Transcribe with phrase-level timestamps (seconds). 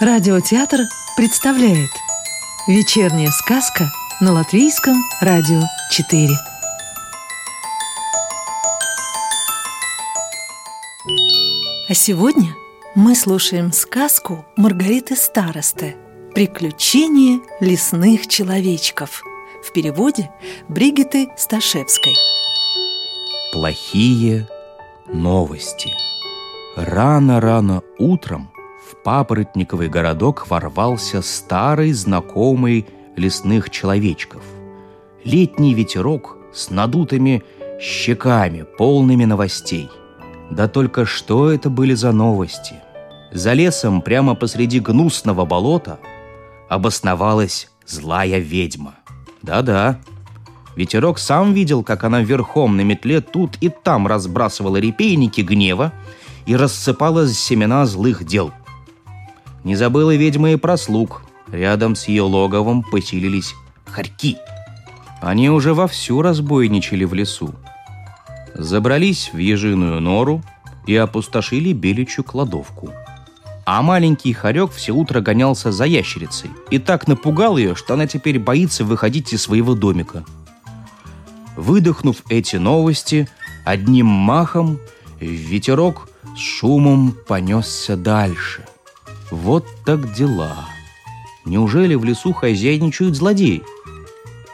[0.00, 0.82] Радиотеатр
[1.16, 1.90] представляет
[2.68, 3.90] Вечерняя сказка
[4.20, 5.60] на Латвийском радио
[5.90, 6.28] 4
[11.88, 12.54] А сегодня
[12.94, 15.96] мы слушаем сказку Маргариты Старосты
[16.32, 19.24] «Приключения лесных человечков»
[19.64, 20.30] в переводе
[20.68, 22.14] Бригиты Сташевской.
[23.50, 24.46] Плохие
[25.08, 25.90] новости.
[26.76, 28.52] Рано-рано утром
[29.08, 34.42] папоротниковый городок ворвался старый знакомый лесных человечков.
[35.24, 37.42] Летний ветерок с надутыми
[37.80, 39.88] щеками, полными новостей.
[40.50, 42.74] Да только что это были за новости?
[43.32, 45.98] За лесом, прямо посреди гнусного болота,
[46.68, 48.96] обосновалась злая ведьма.
[49.40, 50.00] Да-да,
[50.76, 55.94] Ветерок сам видел, как она верхом на метле тут и там разбрасывала репейники гнева
[56.44, 58.52] и рассыпала семена злых дел.
[59.64, 61.22] Не забыла ведьма и про слуг.
[61.50, 63.54] Рядом с ее логовом поселились
[63.86, 64.36] хорьки.
[65.20, 67.54] Они уже вовсю разбойничали в лесу.
[68.54, 70.42] Забрались в ежиную нору
[70.86, 72.90] и опустошили беличью кладовку.
[73.66, 78.38] А маленький хорек все утро гонялся за ящерицей и так напугал ее, что она теперь
[78.38, 80.24] боится выходить из своего домика–
[81.58, 83.28] Выдохнув эти новости,
[83.64, 84.78] одним махом
[85.18, 88.64] ветерок с шумом понесся дальше.
[89.30, 90.68] Вот так дела.
[91.44, 93.62] Неужели в лесу хозяйничают злодеи?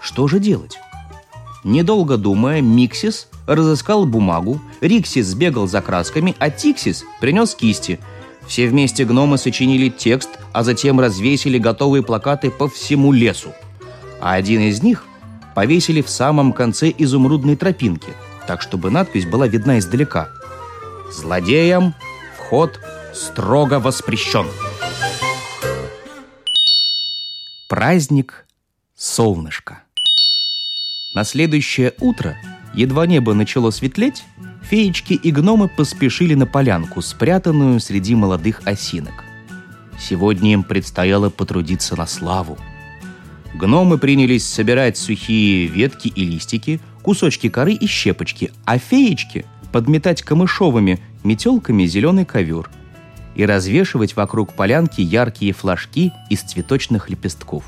[0.00, 0.78] Что же делать?
[1.62, 8.00] Недолго думая, Миксис разыскал бумагу, Риксис сбегал за красками, а Тиксис принес кисти.
[8.46, 13.52] Все вместе гномы сочинили текст, а затем развесили готовые плакаты по всему лесу.
[14.20, 15.04] А один из них
[15.54, 18.12] повесили в самом конце изумрудной тропинки,
[18.46, 20.28] так чтобы надпись была видна издалека.
[21.10, 21.94] «Злодеям
[22.36, 22.78] вход
[23.14, 24.46] строго воспрещен».
[27.68, 28.46] Праздник
[28.96, 29.82] солнышко.
[31.14, 32.36] На следующее утро,
[32.74, 34.24] едва небо начало светлеть,
[34.62, 39.24] феечки и гномы поспешили на полянку, спрятанную среди молодых осинок.
[39.98, 42.58] Сегодня им предстояло потрудиться на славу–
[43.54, 50.98] Гномы принялись собирать сухие ветки и листики, кусочки коры и щепочки, а феечки подметать камышовыми
[51.22, 52.68] метелками зеленый ковер
[53.34, 57.64] и развешивать вокруг полянки яркие флажки из цветочных лепестков.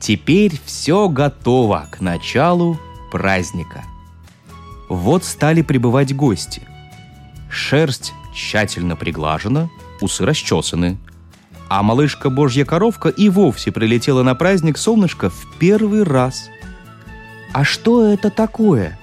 [0.00, 2.78] Теперь все готово к началу
[3.10, 3.84] праздника.
[4.88, 6.62] Вот стали прибывать гости.
[7.50, 9.68] Шерсть тщательно приглажена,
[10.00, 10.98] усы расчесаны,
[11.68, 16.48] а малышка Божья коровка и вовсе прилетела на праздник солнышко в первый раз.
[17.52, 18.98] «А что это такое?»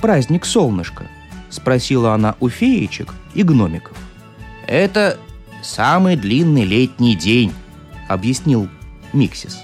[0.00, 1.06] «Праздник солнышка»,—
[1.50, 3.96] спросила она у феечек и гномиков.
[4.66, 5.18] «Это
[5.62, 7.52] самый длинный летний день»,—
[8.08, 8.68] объяснил
[9.12, 9.58] Миксис.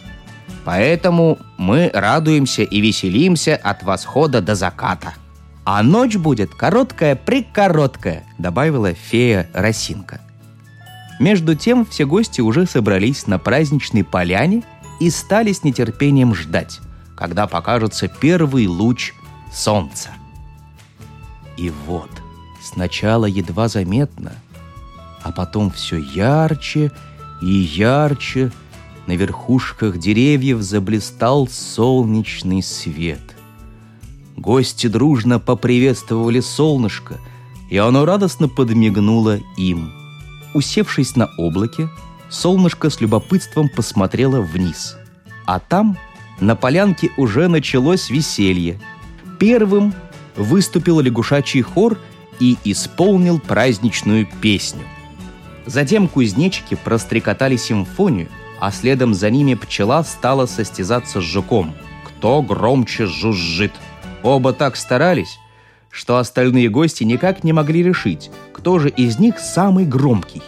[0.64, 5.14] «Поэтому мы радуемся и веселимся от восхода до заката.
[5.64, 10.20] А ночь будет короткая-прикороткая»,— добавила фея Росинка.—
[11.22, 14.64] между тем все гости уже собрались на праздничной поляне
[14.98, 16.80] и стали с нетерпением ждать,
[17.16, 19.14] когда покажется первый луч
[19.52, 20.08] солнца.
[21.56, 22.10] И вот,
[22.60, 24.32] сначала едва заметно,
[25.22, 26.92] а потом все ярче
[27.40, 28.52] и ярче
[29.06, 33.20] на верхушках деревьев заблистал солнечный свет.
[34.36, 37.18] Гости дружно поприветствовали солнышко,
[37.70, 39.92] и оно радостно подмигнуло им–
[40.54, 41.88] Усевшись на облаке,
[42.28, 44.96] солнышко с любопытством посмотрело вниз.
[45.46, 45.96] А там,
[46.40, 48.80] на полянке, уже началось веселье.
[49.38, 49.94] Первым
[50.36, 51.98] выступил лягушачий хор
[52.38, 54.82] и исполнил праздничную песню.
[55.66, 58.28] Затем кузнечики прострекотали симфонию,
[58.60, 61.74] а следом за ними пчела стала состязаться с жуком.
[62.04, 63.72] Кто громче жужжит.
[64.22, 65.38] Оба так старались,
[65.90, 70.42] что остальные гости никак не могли решить, кто же из них самый громкий.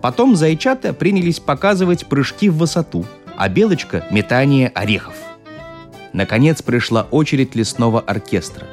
[0.00, 3.04] Потом зайчата принялись показывать прыжки в высоту,
[3.36, 5.14] а белочка— метание орехов.
[6.12, 8.66] Наконец пришла очередь лесного оркестра.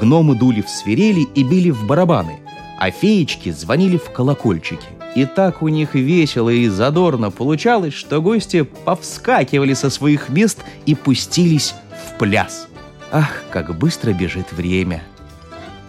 [0.00, 2.38] Гномы дули в свирели и били в барабаны,
[2.78, 4.86] а феечки звонили в колокольчики.
[5.14, 10.94] И так у них весело и задорно получалось, что гости повскакивали со своих мест и
[10.94, 11.74] пустились
[12.06, 12.68] в пляс.
[13.10, 15.02] Ах, как быстро бежит время!—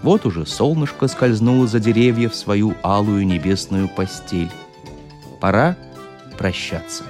[0.03, 4.51] вот уже солнышко скользнуло за деревья в свою алую небесную постель.
[5.39, 5.75] Пора
[6.37, 7.03] прощаться.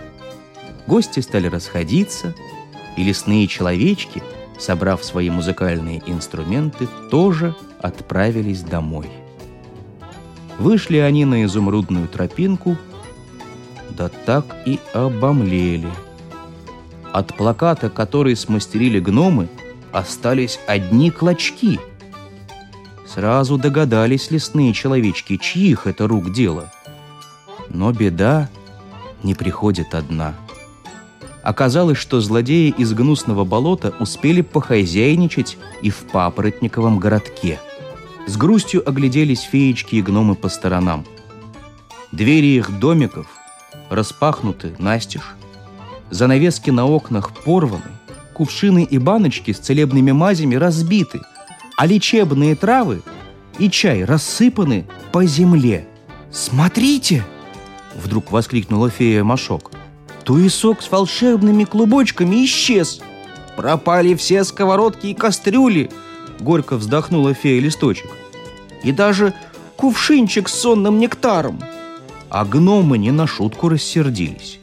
[0.88, 2.34] Гости стали расходиться,
[2.96, 4.24] и лесные человечки,
[4.58, 9.10] собрав свои музыкальные инструменты, тоже отправились домой.
[10.60, 12.78] Вышли они на изумрудную тропинку,
[13.90, 15.90] да так и обомлели.
[17.14, 19.50] От плаката, который смастерили гномы,
[19.92, 21.80] остались одни клочки.
[23.06, 26.72] Сразу догадались лесные человечки, чьих это рук дело.
[27.70, 28.50] Но беда
[29.24, 30.36] не приходит одна.
[31.44, 37.60] Оказалось, что злодеи из гнусного болота успели похозяйничать и в папоротниковом городке.
[38.28, 41.06] С грустью огляделись феечки и гномы по сторонам.
[42.12, 43.26] Двери их домиков
[43.90, 45.36] распахнуты настежь.
[46.10, 47.92] Занавески на окнах порваны,
[48.34, 51.22] кувшины и баночки с целебными мазями разбиты,
[51.78, 53.02] а лечебные травы
[53.60, 55.88] и чай рассыпаны по земле.
[56.30, 57.24] «Смотрите!»—
[57.96, 59.72] вдруг воскликнула фея Машок.
[60.26, 63.00] Туесок с волшебными клубочками исчез.
[63.56, 65.90] Пропали все сковородки и кастрюли,
[66.40, 68.10] горько вздохнула фея Листочек.
[68.84, 69.34] И даже
[69.76, 71.60] кувшинчик с сонным нектаром.
[72.30, 74.60] А гномы не на шутку рассердились.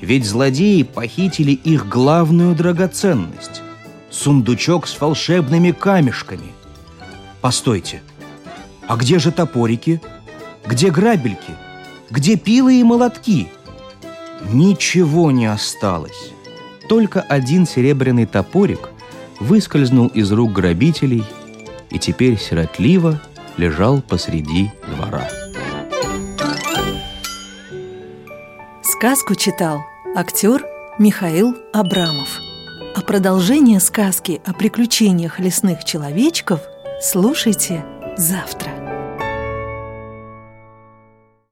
[0.00, 3.62] Ведь злодеи похитили их главную драгоценность—
[4.10, 6.52] сундучок с волшебными камешками.
[7.40, 8.02] Постойте,
[8.86, 10.00] а где же топорики?
[10.66, 11.56] Где грабельки?
[12.10, 13.48] Где пилы и молотки?
[14.52, 16.32] Ничего не осталось.
[16.88, 18.90] Только один серебряный топорик
[19.42, 21.24] выскользнул из рук грабителей
[21.90, 23.20] и теперь сиротливо
[23.56, 25.28] лежал посреди двора.
[28.82, 29.80] Сказку читал
[30.16, 30.64] актер
[30.98, 32.38] Михаил Абрамов.
[32.94, 36.60] А продолжение сказки о приключениях лесных человечков
[37.00, 37.84] слушайте
[38.16, 38.71] завтра.